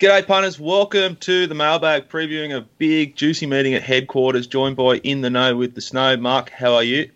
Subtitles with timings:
[0.00, 0.58] G'day, punters.
[0.58, 5.30] Welcome to the mailbag previewing a big, juicy meeting at headquarters, joined by In the
[5.30, 6.16] Know with the Snow.
[6.16, 7.08] Mark, how are you?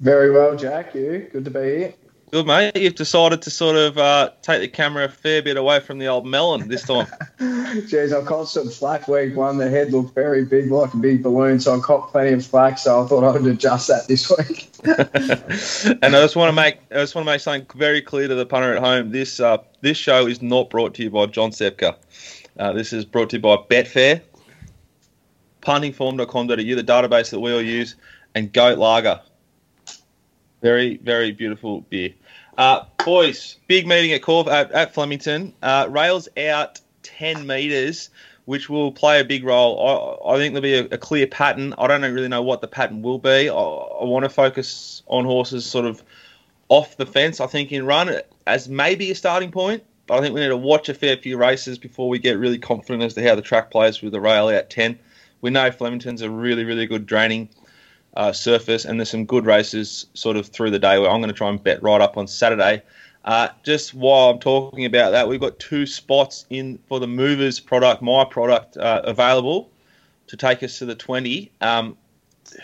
[0.00, 0.92] Very well, Jack.
[0.92, 1.28] You?
[1.32, 1.94] Good to be here.
[2.32, 2.76] Good, mate.
[2.76, 6.08] You've decided to sort of uh, take the camera a fair bit away from the
[6.08, 7.06] old melon this time.
[7.38, 9.58] Jeez, I've caught some flack week one.
[9.58, 12.78] The head looked very big, like a big balloon, so I caught plenty of flack.
[12.78, 14.68] So I thought I would adjust that this week.
[16.02, 18.34] and I just want to make I just want to make something very clear to
[18.34, 19.12] the punter at home.
[19.12, 21.96] This uh, this show is not brought to you by John Sepka.
[22.58, 24.20] Uh, this is brought to you by Betfair,
[25.62, 27.94] puntingform.com.au, the database that we all use,
[28.34, 29.20] and Goat Lager.
[30.62, 32.14] Very, very beautiful beer.
[32.56, 35.52] Uh, boys, big meeting at Corf at, at Flemington.
[35.62, 38.10] Uh, rails out 10 metres,
[38.46, 40.22] which will play a big role.
[40.26, 41.74] I, I think there'll be a, a, clear pattern.
[41.76, 43.50] I don't really know what the pattern will be.
[43.50, 46.02] I, I want to focus on horses sort of
[46.68, 49.84] off the fence, I think, in run as maybe a starting point.
[50.06, 52.58] But I think we need to watch a fair few races before we get really
[52.58, 54.98] confident as to how the track plays with the rail out 10.
[55.40, 57.48] We know Flemington's a really, really good draining
[58.16, 60.98] uh, surface, and there's some good races sort of through the day.
[60.98, 62.82] Where I'm going to try and bet right up on Saturday.
[63.24, 67.58] Uh, just while I'm talking about that, we've got two spots in for the Movers
[67.58, 69.68] product, my product, uh, available
[70.28, 71.50] to take us to the 20.
[71.60, 71.96] Um,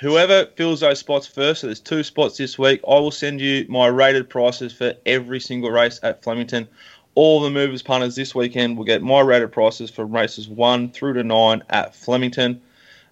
[0.00, 3.66] whoever fills those spots first, so there's two spots this week, I will send you
[3.68, 6.68] my rated prices for every single race at Flemington.
[7.14, 11.14] All the movers punters this weekend will get my rated prices for races one through
[11.14, 12.62] to nine at Flemington.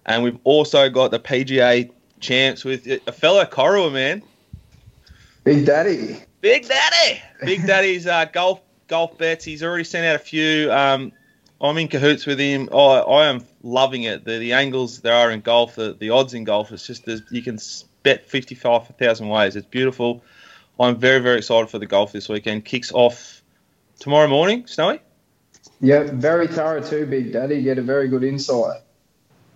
[0.05, 4.23] And we've also got the PGA chance with a fellow Corowa man.
[5.43, 6.17] Big Daddy.
[6.41, 7.21] Big Daddy.
[7.43, 9.43] Big Daddy's uh, golf golf bets.
[9.43, 10.71] He's already sent out a few.
[10.71, 11.11] Um,
[11.59, 12.69] I'm in cahoots with him.
[12.71, 14.25] Oh, I am loving it.
[14.25, 17.41] The, the angles there are in golf, the, the odds in golf, it's just you
[17.43, 17.59] can
[18.03, 19.55] bet 55,000 ways.
[19.55, 20.23] It's beautiful.
[20.79, 22.65] I'm very, very excited for the golf this weekend.
[22.65, 23.43] Kicks off
[23.99, 24.99] tomorrow morning, Snowy?
[25.79, 27.55] Yeah, very thorough too, Big Daddy.
[27.55, 28.81] You get a very good insight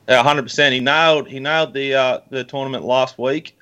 [0.10, 0.74] hundred percent.
[0.74, 3.58] He nailed he nailed the uh, the tournament last week,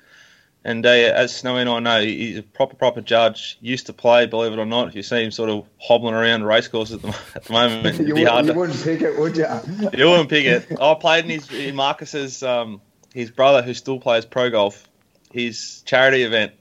[0.64, 3.58] and uh, as Snowy and I know, he's a proper proper judge.
[3.60, 4.88] Used to play, believe it or not.
[4.88, 8.26] If you see him sort of hobbling around racecourses at the, at the moment, you,
[8.26, 9.46] hard you wouldn't pick it, would you?
[9.92, 10.80] you wouldn't pick it.
[10.80, 12.80] I played in his in Marcus's um,
[13.12, 14.88] his brother who still plays pro golf.
[15.32, 16.52] His charity event.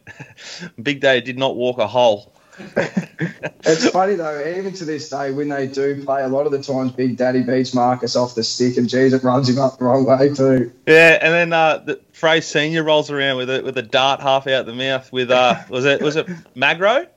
[0.82, 2.33] Big Day did not walk a hole
[2.76, 6.62] it's funny though, even to this day, when they do play, a lot of the
[6.62, 9.86] times Big Daddy beats Marcus off the stick, and geez, it runs him up the
[9.86, 10.72] wrong way too.
[10.86, 14.48] Yeah, and then uh, the Frey Senior rolls around with a with a dart half
[14.48, 17.08] out the mouth with uh, was it was it Magro?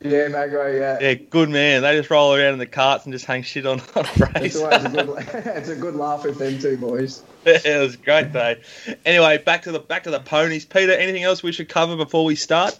[0.00, 0.98] Yeah, Magro, yeah.
[1.00, 1.82] Yeah, good man.
[1.82, 4.30] They just roll around in the carts and just hang shit on, on Frey.
[4.36, 7.22] It's, a good, it's a good laugh with them two boys.
[7.44, 8.60] It was a great day.
[9.04, 10.64] Anyway, back to the back to the ponies.
[10.64, 12.78] Peter, anything else we should cover before we start?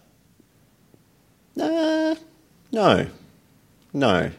[1.60, 2.14] Uh,
[2.72, 3.06] no.
[3.92, 4.30] No.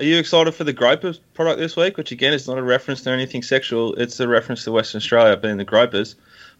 [0.00, 1.96] Are you excited for the Gropers product this week?
[1.96, 3.94] Which again is not a reference to anything sexual.
[3.94, 6.16] It's a reference to Western Australia being the Gropers.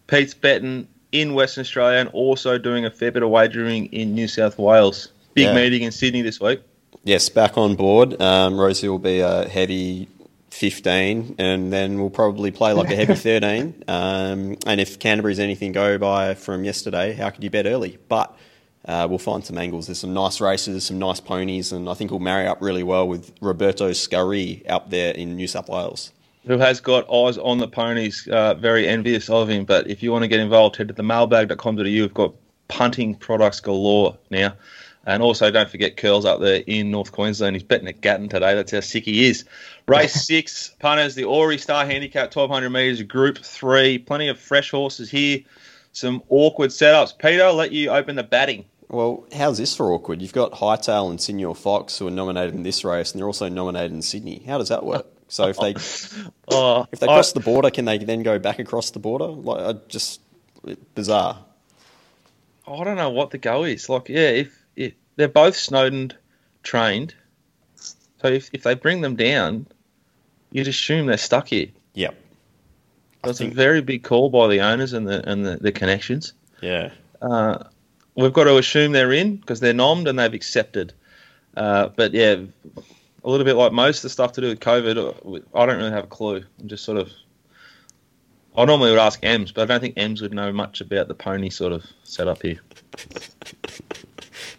[0.07, 4.27] Pete's betting in Western Australia and also doing a fair bit of wagering in New
[4.27, 5.09] South Wales.
[5.33, 5.55] Big yeah.
[5.55, 6.61] meeting in Sydney this week.
[7.03, 8.19] Yes, back on board.
[8.21, 10.07] Um, Rosie will be a heavy
[10.49, 13.83] 15, and then we'll probably play like a heavy 13.
[13.87, 17.99] Um, and if Canterbury's anything go by from yesterday, how could you bet early?
[18.07, 18.35] But
[18.87, 19.87] uh, we'll find some angles.
[19.87, 23.07] There's some nice races, some nice ponies, and I think we'll marry up really well
[23.07, 26.11] with Roberto Scurry out there in New South Wales.
[26.45, 29.65] Who has got eyes on the ponies, uh, very envious of him.
[29.65, 31.83] But if you want to get involved, head to the mailbag.com.au.
[31.83, 32.35] We've got
[32.67, 34.53] punting products galore now.
[35.07, 37.55] And also, don't forget Curls up there in North Queensland.
[37.55, 38.55] He's betting at Gatton today.
[38.55, 39.45] That's how sick he is.
[39.87, 43.99] Race six, punters, the Aurie's Star Handicap, 1200 metres, Group three.
[43.99, 45.39] Plenty of fresh horses here.
[45.91, 47.17] Some awkward setups.
[47.17, 48.65] Peter, I'll let you open the batting.
[48.89, 50.21] Well, how's this for awkward?
[50.21, 53.49] You've got Hightail and Senior Fox who are nominated in this race, and they're also
[53.49, 54.43] nominated in Sydney.
[54.45, 55.07] How does that work?
[55.27, 55.73] So if they
[56.49, 59.25] oh, if they cross I, the border, can they then go back across the border?
[59.25, 60.21] Like, just
[60.93, 61.43] bizarre.
[62.67, 63.89] I don't know what the go is.
[63.89, 66.13] Like, yeah, if, if they're both Snowden
[66.63, 67.15] trained,
[67.75, 69.67] so if if they bring them down,
[70.51, 71.67] you'd assume they're stuck here.
[71.93, 72.15] Yep.
[73.23, 73.53] That's think...
[73.53, 76.33] a very big call by the owners and the and the, the connections.
[76.61, 76.91] Yeah.
[77.21, 77.63] Uh,
[78.15, 80.93] we've got to assume they're in because they're nommed and they've accepted.
[81.55, 82.37] Uh, but yeah,
[83.23, 85.77] a little bit like most of the stuff to do with COVID, uh, I don't
[85.77, 86.43] really have a clue.
[86.59, 87.11] I'm just sort of.
[88.57, 91.13] I normally would ask Ems, but I don't think Ems would know much about the
[91.13, 92.61] pony sort of setup here.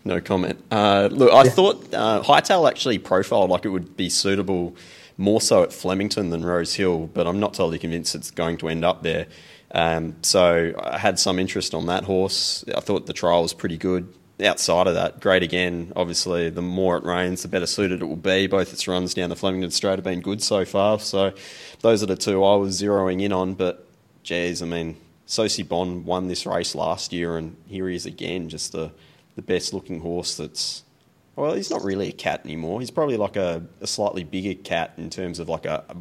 [0.05, 0.63] no comment.
[0.71, 1.51] Uh, look, I yeah.
[1.51, 4.77] thought uh, Hightail actually profiled like it would be suitable
[5.17, 8.69] more so at Flemington than Rose Hill, but I'm not totally convinced it's going to
[8.69, 9.27] end up there.
[9.73, 12.65] Um, so I had some interest on that horse.
[12.75, 14.13] I thought the trial was pretty good.
[14.43, 15.93] outside of that, great again.
[15.97, 18.47] Obviously, the more it rains, the better suited it will be.
[18.47, 20.99] Both its runs down the Flemington Straight have been good so far.
[20.99, 21.33] So
[21.81, 23.55] those are the two I was zeroing in on.
[23.55, 23.87] But,
[24.23, 24.97] geez, I mean,
[25.27, 28.93] So Si Bon won this race last year, and here he is again, just the,
[29.37, 30.83] the best looking horse that's.
[31.35, 32.81] Well, he's not really a cat anymore.
[32.81, 35.97] He's probably like a, a slightly bigger cat in terms of like a, a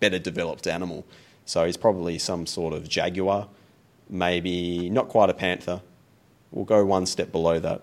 [0.00, 1.06] better developed animal.
[1.50, 3.48] So he's probably some sort of jaguar,
[4.08, 5.82] maybe not quite a panther,
[6.52, 7.82] We'll go one step below that.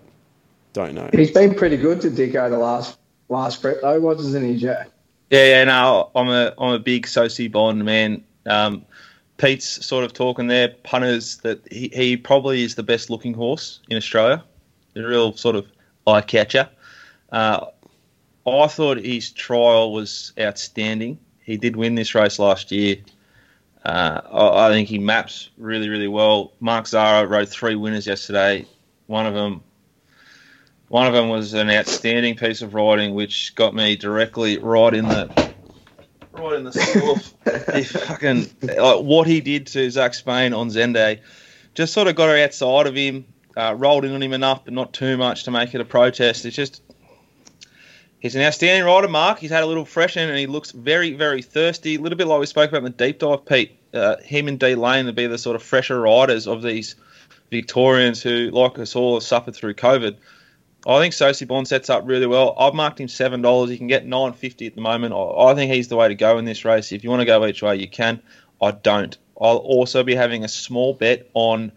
[0.72, 1.08] Don't know.
[1.12, 2.98] He's been pretty good to Dicko the last
[3.28, 4.90] last prep though, wasn't he, Jack?
[5.30, 5.64] Yeah, yeah.
[5.64, 8.22] No, I'm a I'm a big So Si Bon man.
[8.46, 8.84] Um,
[9.38, 13.80] Pete's sort of talking there, punters that he, he probably is the best looking horse
[13.88, 14.42] in Australia.
[14.96, 15.66] A real sort of
[16.06, 16.68] eye catcher.
[17.30, 17.66] Uh,
[18.46, 21.18] I thought his trial was outstanding.
[21.42, 22.96] He did win this race last year.
[23.84, 26.52] Uh, I, I, think he maps really, really well.
[26.60, 28.66] Mark Zahra rode three winners yesterday.
[29.06, 29.62] One of them,
[30.88, 35.06] one of them was an outstanding piece of riding, which got me directly right in
[35.06, 35.52] the,
[36.32, 41.20] right in the he fucking like what he did to Zac Spain on Zenday,
[41.74, 43.26] just sort of got her outside of him,
[43.56, 46.44] uh, rolled in on him enough, but not too much to make it a protest.
[46.44, 46.82] It's just
[48.20, 49.38] He's an outstanding rider, Mark.
[49.38, 51.94] He's had a little freshen and he looks very, very thirsty.
[51.94, 53.78] A little bit like we spoke about in the deep dive, Pete.
[53.94, 56.96] Uh, him and D Lane would be the sort of fresher riders of these
[57.50, 60.16] Victorians who, like us all, have suffered through COVID.
[60.86, 62.54] I think So Si Bon sets up really well.
[62.58, 63.70] I've marked him seven dollars.
[63.70, 65.14] He can get nine fifty at the moment.
[65.14, 66.92] I, I think he's the way to go in this race.
[66.92, 68.20] If you want to go each way, you can.
[68.60, 69.16] I don't.
[69.40, 71.72] I'll also be having a small bet on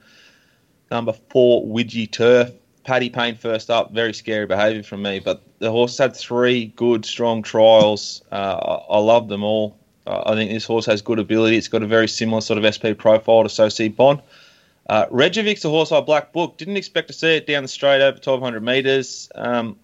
[0.89, 2.51] number four, Widgie Turf.
[2.83, 5.19] Paddy Payne first up, very scary behaviour from me.
[5.19, 8.21] But the horse had three good, strong trials.
[8.31, 9.77] Uh, I love them all.
[10.07, 11.57] Uh, I think this horse has good ability.
[11.57, 14.21] It's got a very similar sort of SP profile to So Si Bon.
[14.89, 16.57] Uh, Regevic's a horse I black book.
[16.57, 19.29] Didn't expect to see it down the straight over 1200 metres.
[19.35, 19.77] Um,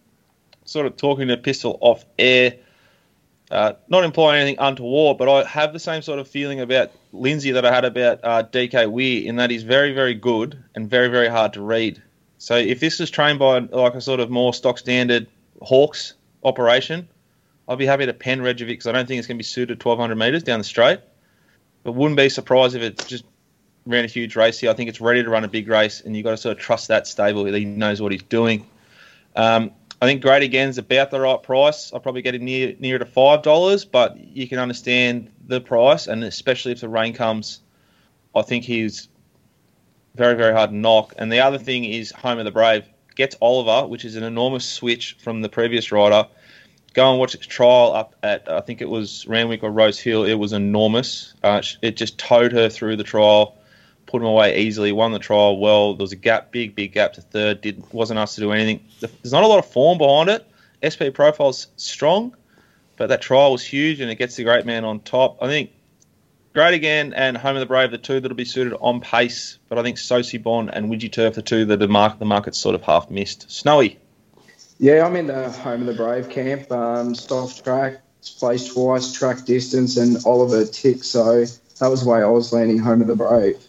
[0.66, 2.56] sort of talking to Pistol off air.
[3.50, 7.52] Uh, not implying anything untoward, but I have the same sort of feeling about Lindsay
[7.52, 11.08] that I had about uh, DK Weir in that he's very, very good and very,
[11.08, 12.02] very hard to read.
[12.38, 15.28] So if this was trained by like a sort of more stock standard
[15.62, 16.14] Hawkes
[16.44, 17.08] operation,
[17.68, 19.84] I'd be happy to pen Regevic because I don't think it's going to be suited
[19.84, 21.00] 1200 metres down the straight.
[21.84, 23.24] But wouldn't be surprised if it just
[23.86, 24.70] ran a huge race here.
[24.70, 26.64] I think it's ready to run a big race, and you've got to sort of
[26.64, 28.66] trust that stable he knows what he's doing.
[29.36, 31.92] Um, I think Great Again's about the right price.
[31.94, 36.08] I'll probably get him near near to five dollars, but you can understand the price,
[36.08, 37.62] and especially if the rain comes,
[38.36, 39.08] I think he's
[40.18, 41.14] very, very hard knock.
[41.18, 42.86] And the other thing is Home of the Brave
[43.16, 46.28] gets Oliver, which is an enormous switch from the previous rider.
[46.94, 50.24] Go and watch its trial up at I think it was Randwick or Rose Hill.
[50.24, 51.34] It was enormous.
[51.44, 53.56] Uh, it just towed her through the trial,
[54.08, 55.94] put him away easily, won the trial well.
[55.94, 57.62] There was a gap, big, big gap to third.
[57.62, 58.84] Did wasn't asked to do anything.
[59.00, 60.48] There's not a lot of form behind it.
[60.82, 62.36] SP profile's strong,
[62.98, 65.38] but that trial was huge, and it gets the great man on top.
[65.42, 65.72] I think
[66.58, 69.60] Great again and Home of the Brave, the two that'll be suited on pace.
[69.70, 72.26] But I think So Si Bon and Widgie Turf, the two that the market the
[72.26, 73.52] market's sort of half missed.
[73.52, 74.00] Snowy.
[74.80, 76.72] Yeah, I'm in the Home of the Brave camp.
[76.72, 78.02] Um, soft track,
[78.40, 81.04] placed twice, track distance, and Oliver tick.
[81.04, 83.64] So that was the way I was landing Home of the Brave.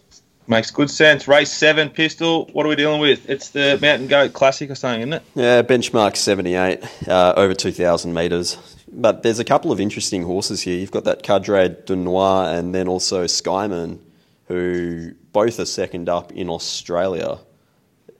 [0.46, 1.28] Makes good sense.
[1.28, 2.48] Race seven, pistol.
[2.54, 3.28] What are we dealing with?
[3.28, 5.22] It's the Mountain Goat Classic or something, isn't it?
[5.34, 8.77] Yeah, benchmark 78, uh, over 2,000 metres.
[8.92, 10.78] But there's a couple of interesting horses here.
[10.78, 13.98] You've got that Cadre de Noir and then also Skyman,
[14.46, 17.38] who both are second up in Australia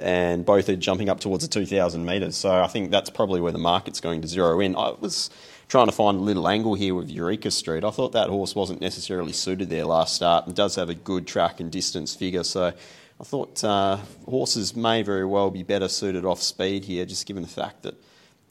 [0.01, 2.37] and both are jumping up towards the 2,000 metres.
[2.37, 4.77] So I think that's probably where the market's going to zero in.
[4.77, 5.31] I was
[5.69, 7.85] trying to find a little angle here with Eureka Street.
[7.85, 11.27] I thought that horse wasn't necessarily suited there last start and does have a good
[11.27, 12.45] track and distance figure.
[12.45, 12.73] So
[13.21, 17.43] I thought uh, horses may very well be better suited off speed here, just given
[17.43, 17.95] the fact that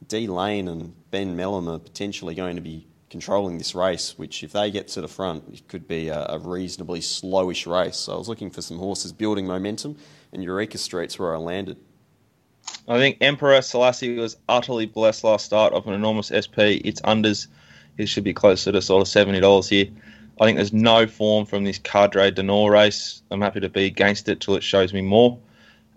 [0.06, 4.52] D Lane and Ben Melham are potentially going to be controlling this race, which if
[4.52, 7.96] they get to the front, it could be a, a reasonably slowish race.
[7.96, 9.96] So I was looking for some horses building momentum,
[10.32, 11.78] and Eureka Street's where I landed.
[12.86, 16.84] I think Emperor Selassie was utterly blessed last start of an enormous SP.
[16.84, 17.46] Its unders,
[17.96, 19.86] it should be closer to sort of seventy dollars here.
[20.40, 23.22] I think there's no form from this Cadre de Nord race.
[23.30, 25.38] I'm happy to be against it till it shows me more.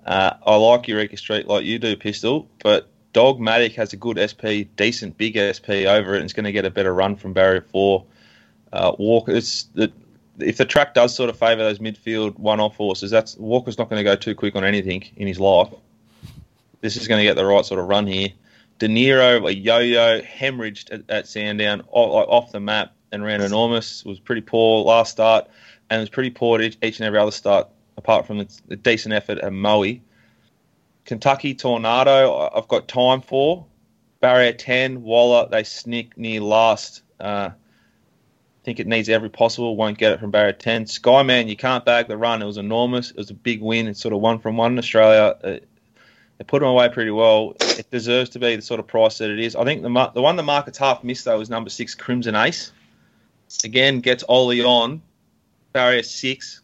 [0.05, 4.69] Uh, I like Eureka Street like you do, Pistol, but Dogmatic has a good SP,
[4.75, 7.61] decent big SP over it, and it's going to get a better run from barrier
[7.61, 8.05] four.
[8.71, 9.91] Uh, Walker, the,
[10.39, 13.99] if the track does sort of favour those midfield one-off horses, that's Walker's not going
[13.99, 15.69] to go too quick on anything in his life.
[16.79, 18.29] This is going to get the right sort of run here.
[18.79, 24.03] De Niro, a yo-yo, hemorrhaged at, at Sandown off, off the map and ran enormous.
[24.05, 25.47] Was pretty poor last start
[25.89, 29.37] and was pretty poor each, each and every other start apart from the decent effort
[29.39, 29.99] at Moe
[31.11, 33.65] Kentucky Tornado, I've got time for.
[34.21, 37.01] Barrier 10, Waller, they sneak near last.
[37.19, 37.49] Uh,
[38.63, 40.85] think it needs every possible, won't get it from barrier 10.
[40.85, 42.41] Skyman, you can't bag the run.
[42.41, 43.11] It was enormous.
[43.11, 43.87] It was a big win.
[43.87, 45.35] It's sort of one from one in Australia.
[45.43, 45.57] Uh,
[46.37, 47.57] they put him away pretty well.
[47.59, 49.53] It deserves to be the sort of price that it is.
[49.57, 52.71] I think the the one the market's half missed, though, is number six, Crimson Ace.
[53.65, 55.01] Again, gets Ollie on.
[55.73, 56.61] Barrier six.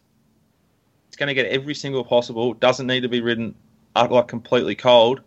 [1.08, 2.54] It's going to get every single possible.
[2.54, 3.54] Doesn't need to be ridden
[3.98, 5.20] up like completely cold.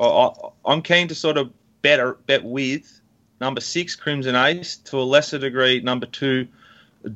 [0.00, 0.30] I,
[0.66, 3.00] am keen to sort of bet, bet with
[3.40, 6.46] number six, Crimson Ace, to a lesser degree, number two,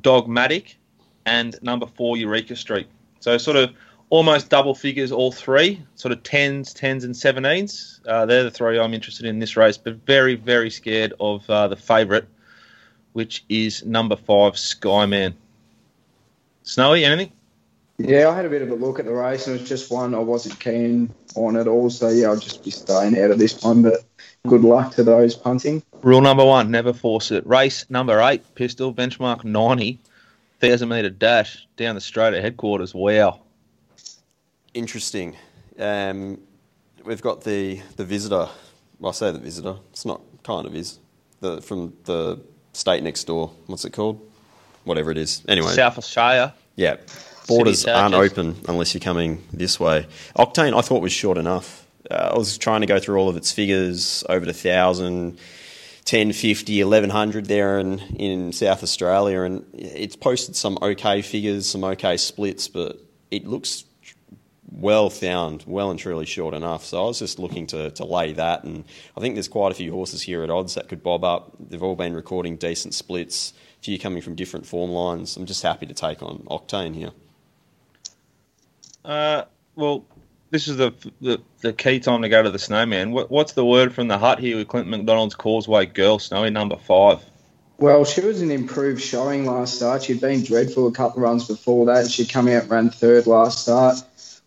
[0.01, 0.77] Dogmatic,
[1.25, 2.87] and number four, Eureka Street.
[3.19, 3.71] So sort of
[4.09, 7.99] almost double figures, all three, sort of tens, tens, and seventeens.
[8.05, 11.67] Uh, they're the three I'm interested in this race, but very, very scared of uh,
[11.67, 12.25] the favourite,
[13.13, 15.33] which is number five, Skyman.
[16.63, 17.31] Snowy, anything?
[18.03, 19.89] Yeah, I had a bit of a look at the race, and it was just
[19.89, 21.89] one I wasn't keen on at all.
[21.89, 23.81] So yeah, I'll just be staying out of this one.
[23.81, 24.03] But
[24.45, 25.81] good luck to those punting.
[26.01, 27.47] Rule number one: never force it.
[27.47, 29.99] Race number eight, pistol benchmark ninety,
[30.59, 32.93] thousand meter dash down the straight at headquarters.
[32.93, 33.39] Wow,
[34.73, 35.37] interesting.
[35.79, 36.41] Um,
[37.05, 38.49] we've got the the visitor.
[38.99, 39.77] Well, I say the visitor.
[39.91, 40.99] It's not kind of is
[41.39, 42.41] the from the
[42.73, 43.49] state next door.
[43.67, 44.29] What's it called?
[44.83, 45.41] Whatever it is.
[45.47, 46.53] Anyway, South Australia.
[46.75, 46.97] Yeah,
[47.47, 50.07] borders aren't open unless you're coming this way.
[50.35, 51.87] Octane, I thought was short enough.
[52.09, 55.39] Uh, I was trying to go through all of its figures over the thousand.
[56.05, 62.17] 1050, 1100 there in, in South Australia, and it's posted some okay figures, some okay
[62.17, 62.99] splits, but
[63.31, 63.85] it looks
[64.69, 66.83] well found, well and truly short enough.
[66.83, 68.83] So I was just looking to, to lay that, and
[69.15, 71.53] I think there's quite a few horses here at odds that could bob up.
[71.57, 75.35] They've all been recording decent splits, few coming from different form lines.
[75.37, 77.11] I'm just happy to take on Octane here.
[79.03, 79.43] Uh,
[79.75, 80.05] well,
[80.49, 83.11] this is the, the, the key time to go to the Snowman.
[83.11, 86.77] What, what's the word from the hut here with Clint McDonald's Causeway Girl Snowy number
[86.77, 87.19] five?
[87.79, 90.03] Well, she was an improved showing last start.
[90.03, 92.09] She'd been dreadful a couple of runs before that.
[92.09, 93.97] She'd come out and ran third last start.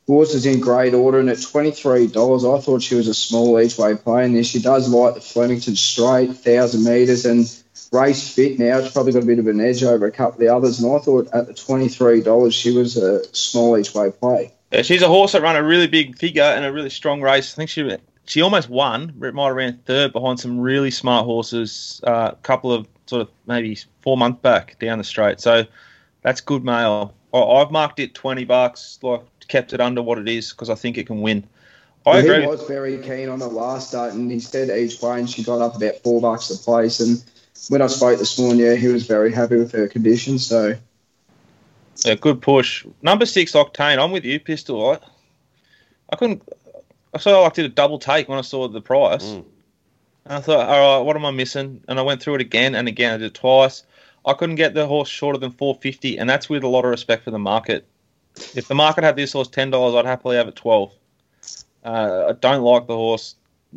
[0.07, 3.97] Horses in great order, and at $23, I thought she was a small each way
[3.97, 4.47] play in this.
[4.47, 7.45] She does like the Flemington straight, 1,000 metres, and
[7.93, 8.81] race fit now.
[8.81, 10.95] She's probably got a bit of an edge over a couple of the others, and
[10.95, 14.53] I thought at the $23 she was a small each way play.
[14.73, 17.55] Yeah, she's a horse that ran a really big figure and a really strong race.
[17.55, 19.15] I think she she almost won.
[19.23, 22.89] It might have ran third behind some really smart horses uh, a uh, couple of
[23.07, 25.41] sort of maybe four months back down the straight.
[25.41, 25.65] So
[26.23, 27.15] that's good mail.
[27.33, 30.99] I've marked it 20 bucks, like kept it under what it is because I think
[30.99, 31.47] it can win.
[32.05, 32.41] I agree.
[32.41, 35.61] He was very keen on the last start, and instead each way, and she got
[35.61, 37.01] up about four bucks a place.
[37.01, 37.23] And
[37.69, 40.39] when I spoke this morning, yeah, he was very happy with her condition.
[40.39, 40.75] So,
[42.05, 42.87] yeah, good push.
[43.03, 43.99] Number six, Octane.
[43.99, 44.91] I'm with you, Pistol.
[44.91, 44.99] I,
[46.11, 46.43] I couldn't.
[47.15, 49.25] I saw I did a double take when I saw the price.
[49.25, 49.45] Mm.
[50.27, 51.83] And I thought, all right, what am I missing?
[51.89, 53.15] And I went through it again and again.
[53.15, 53.85] I did it twice.
[54.25, 57.23] I couldn't get the horse shorter than 450, and that's with a lot of respect
[57.25, 57.87] for the market.
[58.55, 60.93] If the market had this horse ten dollars, I'd happily have it twelve.
[61.85, 63.37] Uh, I don't like the horse.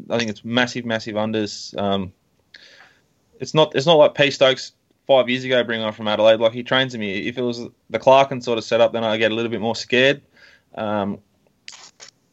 [0.09, 1.77] I think it's massive, massive unders.
[1.79, 2.11] Um,
[3.39, 3.75] it's not.
[3.75, 4.73] It's not like P Stokes
[5.07, 6.39] five years ago bringing on from Adelaide.
[6.39, 7.27] Like he trains me.
[7.27, 9.75] If it was the Clarkin sort of setup, then I get a little bit more
[9.75, 10.21] scared.
[10.75, 11.19] Um,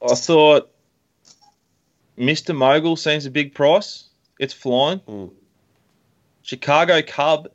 [0.02, 0.70] I thought
[2.18, 2.54] Mr.
[2.54, 4.04] Mogul seems a big price.
[4.38, 5.00] It's flying.
[5.00, 5.30] Mm.
[6.42, 7.48] Chicago Cub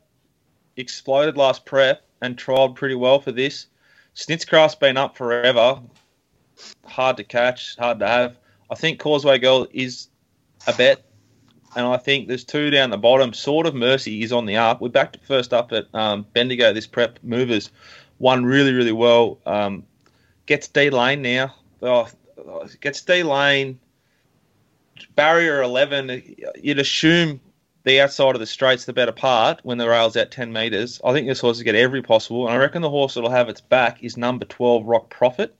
[0.76, 3.66] exploded last prep and trialled pretty well for this.
[4.14, 5.80] Snitzcraft's been up forever.
[6.84, 8.36] Hard to catch, hard to have.
[8.70, 10.08] I think Causeway Girl is
[10.66, 11.04] a bet,
[11.74, 13.32] and I think there's two down the bottom.
[13.32, 14.80] Sword of Mercy is on the up.
[14.80, 16.72] We're back to first up at um, Bendigo.
[16.72, 17.70] This prep movers
[18.18, 19.38] won really, really well.
[19.46, 19.84] Um,
[20.46, 21.54] gets D Lane now.
[21.80, 22.08] Oh,
[22.80, 23.78] gets D Lane.
[25.14, 26.36] Barrier 11.
[26.62, 27.40] You'd assume
[27.84, 31.00] the outside of the straight's the better part when the rail's at 10 metres.
[31.04, 33.48] I think this horse will get every possible, and I reckon the horse that'll have
[33.48, 35.56] its back is number 12, Rock Profit.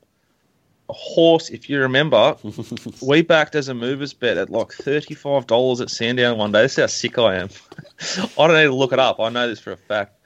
[0.92, 2.36] A horse, if you remember,
[3.00, 6.60] we backed as a movers bet at like $35 at Sandown one day.
[6.60, 7.48] This is how sick I am.
[8.38, 9.18] I don't need to look it up.
[9.18, 10.20] I know this for a fact.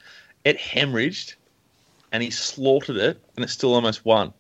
[0.45, 1.37] It hemorrhaged,
[2.11, 4.33] and he slaughtered it, and it still almost won.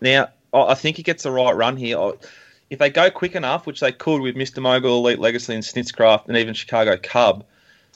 [0.00, 2.14] Now, I think he gets the right run here
[2.70, 4.62] if they go quick enough, which they could with Mr.
[4.62, 7.44] Mogul, Elite Legacy, and Snitzcraft, and even Chicago Cub,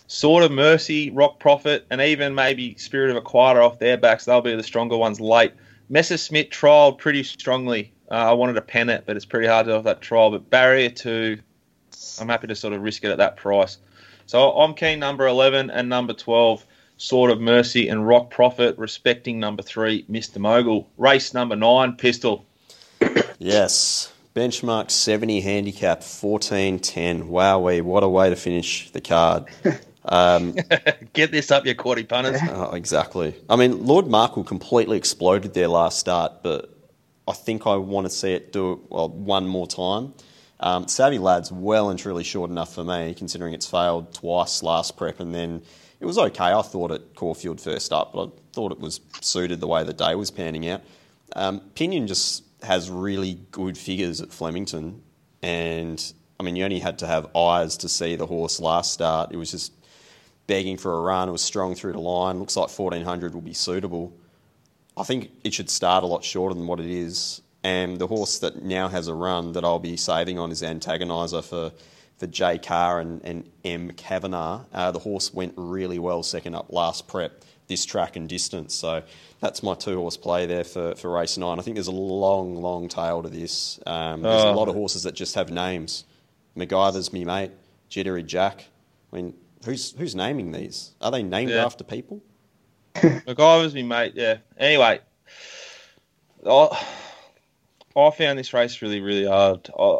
[0.08, 4.26] Sword of Mercy, Rock Profit, and even maybe Spirit of a Quieter off their backs,
[4.26, 5.52] they'll be the stronger ones late.
[5.88, 7.92] Messerschmitt trialled pretty strongly.
[8.10, 10.30] Uh, I wanted to pen it, but it's pretty hard to off that trial.
[10.30, 11.38] But barrier two,
[12.20, 13.78] I'm happy to sort of risk it at that price.
[14.26, 16.64] So I'm keen number 11 and number 12,
[16.96, 20.38] Sword of Mercy and Rock Profit, respecting number three, Mr.
[20.38, 20.88] Mogul.
[20.96, 22.46] Race number nine, Pistol.
[23.38, 24.12] Yes.
[24.34, 27.28] Benchmark 70 handicap 1410.
[27.28, 29.44] Wowee, what a way to finish the card.
[30.06, 30.54] Um,
[31.12, 32.40] Get this up, your quarty punters.
[32.50, 33.34] oh, exactly.
[33.48, 36.70] I mean, Lord Markle completely exploded their last start, but
[37.26, 40.14] I think I want to see it do it well, one more time.
[40.60, 44.96] Um, Savvy Lad's well and truly short enough for me, considering it's failed twice last
[44.96, 45.62] prep, and then
[46.00, 46.52] it was okay.
[46.52, 49.92] I thought at Caulfield first up, but I thought it was suited the way the
[49.92, 50.82] day was panning out.
[51.34, 55.02] Um, Pinion just has really good figures at Flemington,
[55.42, 59.32] and I mean, you only had to have eyes to see the horse last start.
[59.32, 59.72] It was just
[60.46, 61.28] begging for a run.
[61.28, 62.38] It was strong through the line.
[62.38, 64.12] Looks like 1400 will be suitable.
[64.96, 67.40] I think it should start a lot shorter than what it is.
[67.62, 71.42] And the horse that now has a run that I'll be saving on is Antagonizer
[71.42, 71.72] for,
[72.18, 74.60] for J Carr and, and M Kavanagh.
[74.72, 78.74] Uh, the horse went really well second up last prep, this track and distance.
[78.74, 79.02] So
[79.40, 81.58] that's my two horse play there for, for race nine.
[81.58, 83.80] I think there's a long, long tail to this.
[83.86, 84.52] Um, there's Oh.
[84.52, 86.04] a lot of horses that just have names.
[86.56, 87.50] MacGyver's me mate,
[87.88, 88.66] Jittery Jack.
[89.12, 90.94] I mean, who's who's naming these?
[91.00, 91.64] Are they named Yeah.
[91.64, 92.22] after people?
[92.94, 94.36] MacGyver's me mate, yeah.
[94.58, 95.00] Anyway,
[96.48, 96.86] I,
[97.96, 99.68] I found this race really, really hard.
[99.78, 99.96] I,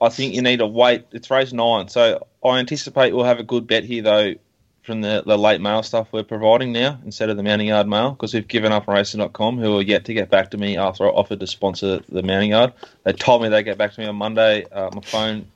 [0.00, 1.04] I think you need to wait.
[1.12, 4.34] It's race nine, so I anticipate we'll have a good bet here, though,
[4.82, 8.10] from the, the late mail stuff we're providing now instead of the Mounting Yard mail,
[8.10, 11.10] because we've given up racing.com, who are yet to get back to me after I
[11.10, 12.72] offered to sponsor the Mounting Yard.
[13.04, 14.64] They told me they'd get back to me on Monday.
[14.72, 15.46] Uh, my phone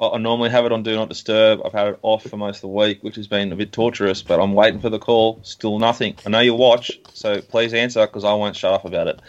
[0.00, 1.60] I I normally have it on Do Not Disturb.
[1.64, 4.22] I've had it off for most of the week, which has been a bit torturous,
[4.22, 5.40] but I'm waiting for the call.
[5.42, 6.16] Still nothing.
[6.26, 9.20] I know you watch, so please answer because I won't shut up about it.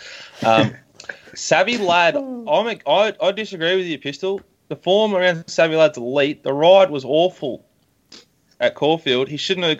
[0.46, 0.76] Um,
[1.36, 4.42] Savvy Lad, I'm a, I, I disagree with you, Pistol.
[4.70, 6.44] The form around Savvy Lad's elite.
[6.44, 7.64] The ride was awful
[8.60, 9.28] at Caulfield.
[9.30, 9.80] He shouldn't have.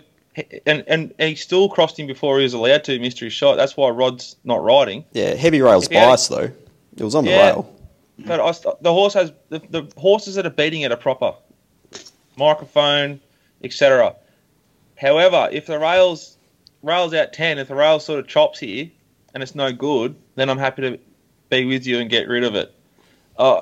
[0.66, 3.56] And, and he still crossed him before he was allowed to, mystery shot.
[3.56, 5.04] That's why Rod's not riding.
[5.12, 6.50] Yeah, heavy rails If he had- bias though.
[6.96, 7.46] It was on the Yeah.
[7.48, 7.74] rail.
[8.18, 11.34] But I, the horse has the, the horses that are beating it are proper
[12.36, 13.20] microphone,
[13.62, 14.16] etc.
[14.96, 16.36] However, if the rails
[16.82, 18.90] rails out ten, if the rail sort of chops here
[19.34, 20.98] and it's no good, then I'm happy to
[21.48, 22.74] be with you and get rid of it.
[23.36, 23.60] Uh,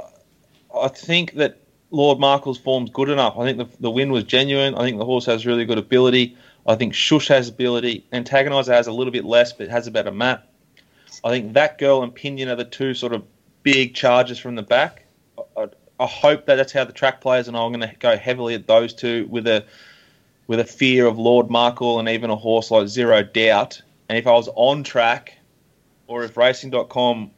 [0.78, 1.58] I think that
[1.90, 3.38] Lord Markle's form's good enough.
[3.38, 4.74] I think the, the win was genuine.
[4.74, 6.36] I think the horse has really good ability.
[6.66, 8.04] I think Shush has ability.
[8.12, 10.46] Antagonizer has a little bit less, but has a better map.
[11.24, 13.24] I think that girl and Pinion are the two sort of
[13.66, 15.02] big charges from the back.
[15.56, 15.66] I,
[15.98, 18.68] I, hope that that's how the track plays, and I'm going to go heavily at
[18.68, 19.64] those two with a
[20.46, 23.82] with a fear of Lord Markle and even a horse like Zero Doubt.
[24.08, 25.36] And if I was on track,
[26.06, 27.32] or if Racing.com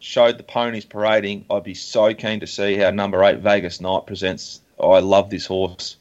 [0.00, 4.04] showed the ponies parading, I'd be so keen to see how number eight Vegas Knight
[4.04, 4.60] presents.
[4.82, 5.96] I love this horse.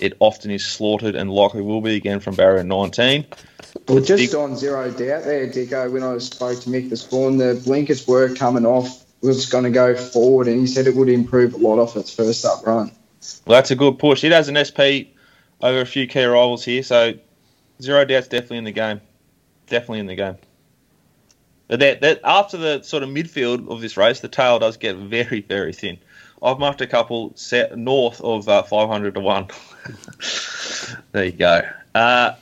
[0.00, 3.26] It often is slaughtered and likely will be again from barrier 19.
[3.88, 7.38] Well, just Big- on zero doubt there, Dicko, when I spoke to Mick this morning,
[7.38, 10.94] the blinkers were coming off, It was going to go forward, and he said it
[10.94, 12.90] would improve a lot off its first up run.
[13.46, 14.22] Well, that's a good push.
[14.24, 15.14] It has an SP
[15.62, 17.14] over a few key rivals here, so
[17.80, 19.00] zero doubt's definitely in the game.
[19.66, 20.36] Definitely in the game.
[21.68, 24.96] But that, that after the sort of midfield of this race, the tail does get
[24.96, 25.98] very, very thin.
[26.44, 29.48] I've marked a couple set north of uh, 500 to 1.
[31.12, 31.62] there you go.
[31.94, 32.34] Uh,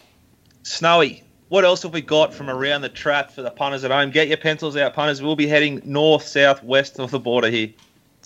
[0.65, 4.11] Snowy, what else have we got from around the track for the punters at home?
[4.11, 5.23] Get your pencils out, punters.
[5.23, 7.69] We'll be heading north, south, west of the border here.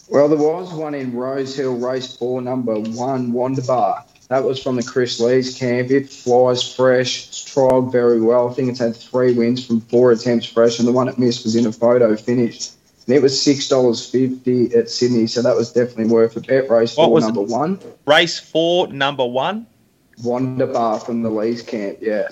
[0.09, 4.05] Well, there was one in Rose Hill, race four, number one, Wanderbar.
[4.29, 5.91] That was from the Kris Lees' camp.
[5.91, 7.29] It flies fresh.
[7.29, 8.49] It's trialled very well.
[8.49, 11.45] I think it's had three wins from four attempts fresh, and the one it missed
[11.45, 12.71] was in a photo finish.
[13.07, 16.69] And it was six dollars fifty at Sydney, so that was definitely worth a bet.
[16.69, 17.27] Race What four, was it?
[17.29, 19.67] number one, Race four, number one.
[20.23, 21.99] Wanderbar from the Lees' camp.
[22.01, 22.29] Yeah.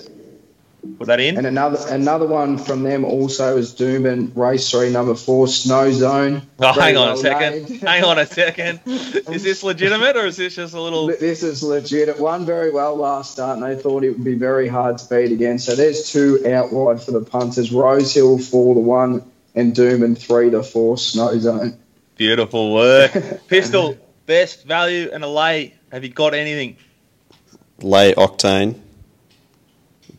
[0.99, 1.37] Put that in.
[1.37, 6.43] And another another one from them also is Doomben, race three, number four, Snow Zone.
[6.59, 7.69] Oh, hang on a second.
[7.69, 7.81] named.
[7.81, 8.79] hang on a second.
[8.85, 11.07] Is this legitimate or is this just a little?
[11.07, 12.07] This is legit.
[12.09, 15.09] It won very well last start, and they thought it would be very hard to
[15.09, 15.57] beat again.
[15.57, 19.23] So there's two out wide for the punters: Rosehill four to one,
[19.55, 20.97] and Doomben three to four.
[20.97, 21.77] Snow Zone.
[22.17, 23.11] Beautiful work.
[23.47, 25.73] Pistol, best value and a lay.
[25.91, 26.77] Have you got anything?
[27.81, 28.79] Lay octane.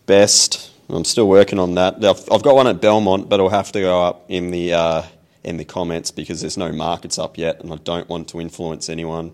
[0.06, 0.72] Best.
[0.88, 2.04] I'm still working on that.
[2.04, 5.02] I've, I've got one at Belmont, but it'll have to go up in the uh,
[5.42, 8.88] in the comments because there's no markets up yet, and I don't want to influence
[8.88, 9.32] anyone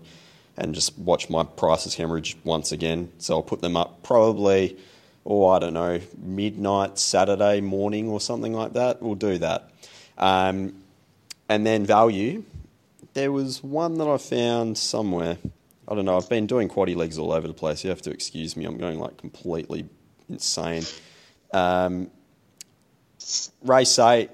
[0.57, 3.11] and just watch my prices hemorrhage once again.
[3.17, 4.77] So I'll put them up probably,
[5.25, 9.01] oh I don't know, midnight Saturday morning or something like that.
[9.01, 9.69] We'll do that.
[10.17, 10.75] Um,
[11.49, 12.43] and then value.
[13.13, 15.37] There was one that I found somewhere.
[15.87, 16.17] I don't know.
[16.17, 17.83] I've been doing quaddy legs all over the place.
[17.83, 18.65] You have to excuse me.
[18.65, 19.85] I'm going like completely
[20.29, 20.83] insane.
[21.53, 22.09] Um,
[23.63, 24.29] race eight,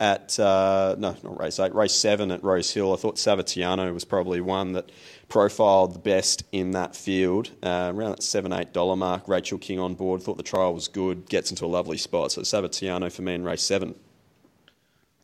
[0.00, 2.92] at uh, no, not race eight, race seven at Rose Hill.
[2.92, 4.90] I thought Savatiano was probably one that
[5.28, 9.28] profiled the best in that field, uh, around that seven eight dollar mark.
[9.28, 10.22] Rachel King on board.
[10.22, 11.28] Thought the trial was good.
[11.28, 12.32] Gets into a lovely spot.
[12.32, 13.94] So Savatiano for me in race seven.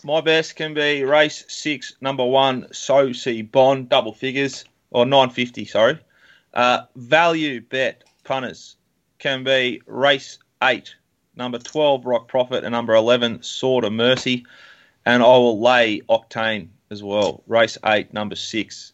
[0.03, 5.31] My best can be race six, number one, So Si Bon, double figures or nine
[5.31, 5.67] fifty.
[5.67, 5.99] Sorry.
[6.55, 8.77] Uh, value bet punters
[9.19, 10.95] can be race eight,
[11.37, 14.47] number 12, Rock Profit, and number 11, Sword of Mercy.
[15.05, 17.43] And I will lay Octane as well.
[17.47, 18.93] Race 8, number 6.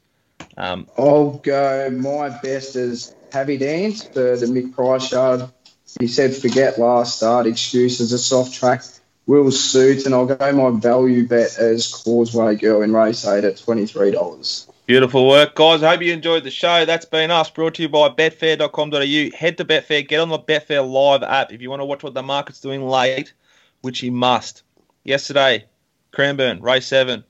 [0.57, 5.51] Um, I'll go my best as Happy Dance for the Mick Price yard.
[5.99, 8.83] He said forget last start, excuses, a soft track
[9.27, 13.57] will suit, and I'll go my value bet as Causeway Girl in race 8 at
[13.57, 14.71] $23.
[14.87, 15.83] Beautiful work, guys.
[15.83, 16.85] I hope you enjoyed the show.
[16.85, 19.37] That's been us, brought to you by betfair.com.au.
[19.37, 22.15] Head to Betfair, get on the Betfair Live app if you want to watch what
[22.15, 23.33] the market's doing late,
[23.81, 24.63] which you must.
[25.03, 25.65] Yesterday,
[26.13, 27.25] Cranbourne, race seven.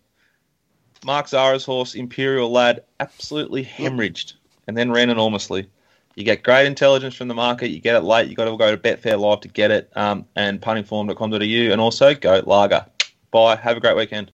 [1.05, 4.35] Mark Zahra's horse, Imperial Lad, absolutely hemorrhaged
[4.67, 5.69] and then ran enormously.
[6.17, 7.69] You get great intelligence from the market.
[7.69, 8.29] You get it late.
[8.29, 9.93] You've got to go to Betfair Live to get it.
[9.95, 11.37] Um, and puntingform.com.au
[11.73, 12.87] and also Goat Lager.
[13.31, 13.57] Bye.
[13.57, 14.33] Have a great weekend.